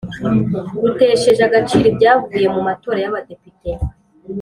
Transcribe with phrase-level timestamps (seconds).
[0.83, 3.69] rutesheje agaciro ibyavuye mu matora y’abadepite.